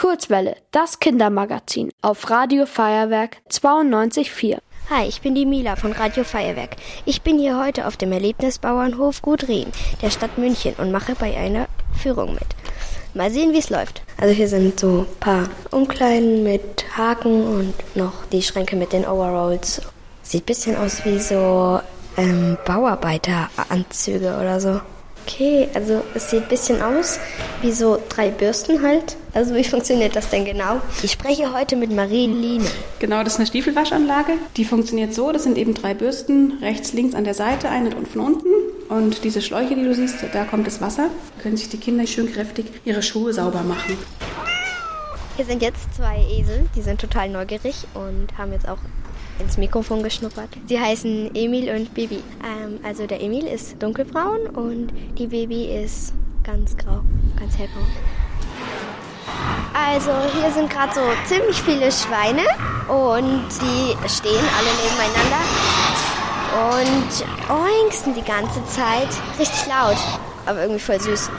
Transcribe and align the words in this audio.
Kurzwelle, 0.00 0.56
das 0.70 0.98
Kindermagazin 0.98 1.90
auf 2.00 2.30
Radio 2.30 2.64
Feuerwerk 2.64 3.36
92.4. 3.50 4.56
Hi, 4.88 5.06
ich 5.06 5.20
bin 5.20 5.34
die 5.34 5.44
Mila 5.44 5.76
von 5.76 5.92
Radio 5.92 6.24
Feuerwerk. 6.24 6.76
Ich 7.04 7.20
bin 7.20 7.38
hier 7.38 7.62
heute 7.62 7.86
auf 7.86 7.98
dem 7.98 8.10
Erlebnisbauernhof 8.10 9.20
Gut 9.20 9.46
Rehen 9.46 9.70
der 10.00 10.08
Stadt 10.08 10.38
München 10.38 10.72
und 10.78 10.90
mache 10.90 11.14
bei 11.16 11.36
einer 11.36 11.66
Führung 11.92 12.32
mit. 12.32 12.46
Mal 13.12 13.30
sehen, 13.30 13.52
wie 13.52 13.58
es 13.58 13.68
läuft. 13.68 14.00
Also 14.16 14.32
hier 14.32 14.48
sind 14.48 14.80
so 14.80 15.00
ein 15.00 15.16
paar 15.20 15.50
Umkleiden 15.70 16.44
mit 16.44 16.86
Haken 16.96 17.44
und 17.46 17.74
noch 17.94 18.24
die 18.32 18.40
Schränke 18.40 18.76
mit 18.76 18.94
den 18.94 19.04
Overalls. 19.04 19.82
Sieht 20.22 20.44
ein 20.44 20.46
bisschen 20.46 20.76
aus 20.76 21.04
wie 21.04 21.18
so 21.18 21.78
ähm, 22.16 22.56
Bauarbeiteranzüge 22.64 24.34
oder 24.40 24.60
so. 24.62 24.80
Okay, 25.26 25.68
also 25.74 26.02
es 26.14 26.30
sieht 26.30 26.42
ein 26.42 26.48
bisschen 26.48 26.82
aus 26.82 27.18
wie 27.62 27.72
so 27.72 27.98
drei 28.08 28.30
Bürsten 28.30 28.82
halt. 28.82 29.16
Also 29.32 29.54
wie 29.54 29.64
funktioniert 29.74 30.16
das 30.16 30.28
denn 30.28 30.44
genau? 30.44 30.80
Ich 31.02 31.12
spreche 31.12 31.52
heute 31.52 31.76
mit 31.76 31.90
Marie-Line. 31.94 32.64
Genau, 32.98 33.22
das 33.22 33.34
ist 33.34 33.38
eine 33.38 33.46
Stiefelwaschanlage. 33.46 34.32
Die 34.56 34.64
funktioniert 34.64 35.14
so, 35.14 35.32
das 35.32 35.44
sind 35.44 35.58
eben 35.58 35.74
drei 35.74 35.94
Bürsten, 35.94 36.58
rechts, 36.60 36.92
links 36.92 37.14
an 37.14 37.24
der 37.24 37.34
Seite, 37.34 37.68
eine 37.68 37.94
und 37.94 38.08
von 38.08 38.20
unten. 38.20 38.48
Und 38.88 39.22
diese 39.24 39.40
Schläuche, 39.40 39.76
die 39.76 39.84
du 39.84 39.94
siehst, 39.94 40.16
da 40.32 40.44
kommt 40.44 40.66
das 40.66 40.80
Wasser. 40.80 41.10
Da 41.36 41.42
können 41.42 41.56
sich 41.56 41.68
die 41.68 41.78
Kinder 41.78 42.06
schön 42.06 42.32
kräftig 42.32 42.66
ihre 42.84 43.02
Schuhe 43.02 43.32
sauber 43.32 43.62
machen. 43.62 43.96
Hier 45.36 45.44
sind 45.44 45.62
jetzt 45.62 45.94
zwei 45.94 46.18
Esel, 46.30 46.68
die 46.74 46.82
sind 46.82 47.00
total 47.00 47.28
neugierig 47.28 47.86
und 47.94 48.36
haben 48.36 48.52
jetzt 48.52 48.68
auch 48.68 48.78
ins 49.40 49.56
Mikrofon 49.56 50.02
geschnuppert. 50.02 50.48
Sie 50.66 50.78
heißen 50.78 51.34
Emil 51.34 51.74
und 51.74 51.94
Bibi. 51.94 52.22
Ähm, 52.44 52.78
also 52.82 53.06
der 53.06 53.20
Emil 53.20 53.46
ist 53.46 53.82
dunkelbraun 53.82 54.46
und 54.48 54.92
die 55.18 55.26
Baby 55.26 55.64
ist 55.64 56.12
ganz 56.44 56.76
grau, 56.76 57.00
ganz 57.38 57.56
hellgrau. 57.56 57.80
Also 59.72 60.10
hier 60.38 60.50
sind 60.50 60.70
gerade 60.70 60.92
so 60.94 61.00
ziemlich 61.26 61.60
viele 61.62 61.90
Schweine 61.90 62.42
und 62.88 63.48
die 63.60 64.08
stehen 64.08 64.44
alle 64.56 64.70
nebeneinander 64.82 65.40
und 66.70 67.24
oinksen 67.48 68.14
die 68.14 68.22
ganze 68.22 68.64
Zeit. 68.66 69.08
Richtig 69.38 69.66
laut, 69.66 69.96
aber 70.46 70.62
irgendwie 70.62 70.80
voll 70.80 71.00
süß. 71.00 71.30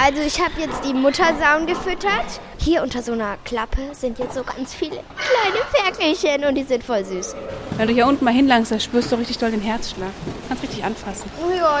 Also 0.00 0.22
ich 0.22 0.40
habe 0.40 0.52
jetzt 0.60 0.84
die 0.84 0.94
Muttersauen 0.94 1.66
gefüttert. 1.66 2.40
Hier 2.58 2.82
unter 2.82 3.02
so 3.02 3.12
einer 3.12 3.36
Klappe 3.44 3.80
sind 3.92 4.18
jetzt 4.18 4.34
so 4.34 4.42
ganz 4.42 4.74
viele 4.74 4.96
kleine 5.16 5.64
Ferkelchen 5.72 6.44
und 6.44 6.54
die 6.54 6.64
sind 6.64 6.82
voll 6.84 7.04
süß. 7.04 7.34
Wenn 7.76 7.88
du 7.88 7.94
hier 7.94 8.06
unten 8.06 8.24
mal 8.24 8.34
hinlangst, 8.34 8.72
da 8.72 8.80
spürst 8.80 9.10
du 9.12 9.16
richtig 9.16 9.38
doll 9.38 9.50
den 9.52 9.60
Herzschlag. 9.60 10.10
Kannst 10.48 10.62
richtig 10.64 10.84
anfassen. 10.84 11.30
Oh 11.46 11.50
ja, 11.56 11.80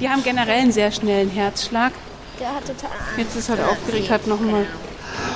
Die 0.00 0.08
haben 0.08 0.22
generell 0.24 0.60
einen 0.60 0.72
sehr 0.72 0.90
schnellen 0.90 1.30
Herzschlag. 1.30 1.92
der 2.40 2.48
hat 2.54 2.66
total 2.66 2.90
Angst. 2.90 3.18
Jetzt 3.18 3.36
ist 3.36 3.48
halt 3.48 3.60
aufgeregt, 3.60 4.10
hat 4.10 4.26
nochmal. 4.26 4.66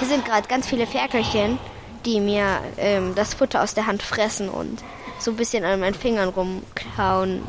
Hier 0.01 0.09
sind 0.09 0.25
gerade 0.25 0.49
ganz 0.49 0.67
viele 0.67 0.87
Ferkelchen, 0.87 1.59
die 2.05 2.21
mir 2.21 2.45
ähm, 2.77 3.15
das 3.15 3.35
Futter 3.35 3.63
aus 3.63 3.75
der 3.75 3.87
Hand 3.87 4.03
fressen 4.03 4.49
und 4.49 4.83
so 5.21 5.31
ein 5.31 5.37
bisschen 5.37 5.65
an 5.65 5.81
meinen 5.81 5.95
Fingern 5.95 6.29
rumkauen. 6.31 7.43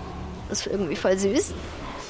Das 0.50 0.60
ist 0.62 0.68
irgendwie 0.68 0.96
voll 0.96 1.18
süß. 1.18 1.54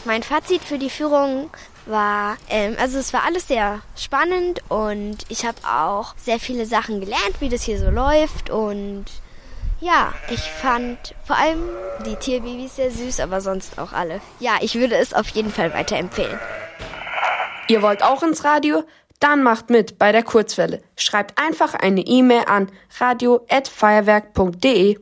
Mein 0.06 0.22
Fazit 0.22 0.64
für 0.64 0.78
die 0.78 0.92
Führung 0.92 1.50
war, 1.88 2.38
ähm, 2.50 2.75
also 2.80 3.00
es 3.00 3.11
war 3.11 3.23
alles 3.25 3.48
sehr 3.48 3.81
spannend 3.98 4.61
und 4.70 5.17
ich 5.30 5.45
habe 5.45 5.58
auch 5.67 6.14
sehr 6.17 6.39
viele 6.39 6.67
Sachen 6.67 7.00
gelernt, 7.00 7.38
wie 7.39 7.50
das 7.50 7.64
hier 7.64 7.80
so 7.80 7.89
läuft 7.89 8.52
und 8.52 9.06
ja, 9.81 10.14
ich 10.30 10.42
fand 10.42 11.16
vor 11.26 11.38
allem 11.38 11.70
die 12.06 12.16
Tierbabys 12.16 12.76
sehr 12.76 12.92
süß, 12.92 13.20
aber 13.20 13.42
sonst 13.42 13.78
auch 13.78 13.94
alle. 13.94 14.22
Ja, 14.39 14.58
ich 14.61 14.76
würde 14.76 14.95
es 14.95 15.14
auf 15.14 15.28
jeden 15.30 15.52
Fall 15.52 15.73
weiterempfehlen. 15.73 16.39
Ihr 17.67 17.81
wollt 17.81 18.03
auch 18.03 18.22
ins 18.23 18.44
Radio? 18.44 18.83
Dann 19.20 19.44
macht 19.44 19.70
mit 19.70 19.98
bei 19.98 20.11
der 20.11 20.23
Kurzwelle. 20.23 20.81
Schreibt 20.98 21.42
einfach 21.42 21.73
eine 21.73 22.02
E-Mail 22.02 22.44
an 22.48 22.70
radio@feuerwerk.de. 23.00 24.99